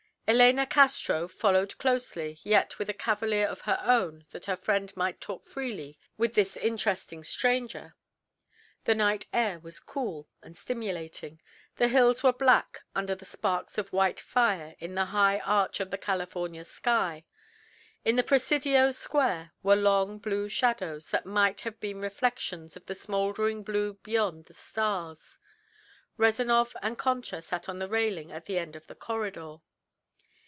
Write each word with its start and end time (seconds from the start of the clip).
Elena 0.33 0.65
Castro 0.65 1.27
followed 1.27 1.77
closely, 1.77 2.39
yet 2.43 2.79
with 2.79 2.89
a 2.89 2.93
cavalier 2.93 3.45
of 3.45 3.59
her 3.67 3.77
own 3.83 4.23
that 4.31 4.45
her 4.45 4.55
friend 4.55 4.95
might 4.95 5.19
talk 5.19 5.43
freely 5.43 5.99
with 6.17 6.35
this 6.35 6.55
interesting 6.55 7.21
stranger. 7.21 7.97
The 8.85 8.95
night 8.95 9.25
air 9.33 9.59
was 9.59 9.81
cool 9.81 10.29
and 10.41 10.57
stimulating. 10.57 11.41
The 11.75 11.89
hills 11.89 12.23
were 12.23 12.31
black 12.31 12.79
under 12.95 13.13
the 13.13 13.25
sparks 13.25 13.77
of 13.77 13.91
white 13.91 14.21
fire 14.21 14.77
in 14.79 14.95
the 14.95 15.07
high 15.07 15.39
arch 15.39 15.81
of 15.81 15.91
the 15.91 15.97
California 15.97 16.63
sky. 16.63 17.25
In 18.05 18.15
the 18.15 18.23
Presidio 18.23 18.91
square 18.91 19.51
were 19.63 19.75
long 19.75 20.17
blue 20.17 20.47
shadows 20.47 21.09
that 21.09 21.25
might 21.25 21.59
have 21.61 21.77
been 21.81 21.99
reflections 21.99 22.77
of 22.77 22.85
the 22.85 22.95
smoldering 22.95 23.63
blue 23.63 23.95
beyond 23.95 24.45
the 24.45 24.53
stars. 24.53 25.37
Rezanov 26.17 26.73
and 26.81 26.97
Concha 26.97 27.41
sat 27.41 27.67
on 27.67 27.79
the 27.79 27.89
railing 27.89 28.31
at 28.31 28.45
the 28.45 28.57
end 28.57 28.77
of 28.77 28.87
the 28.87 28.95
"corridor." 28.95 29.57